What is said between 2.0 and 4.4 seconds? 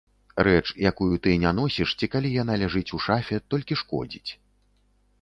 калі яна ляжыць у шафе, толькі шкодзіць.